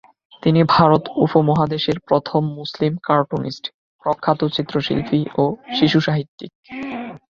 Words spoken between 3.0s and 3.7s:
cartoonist,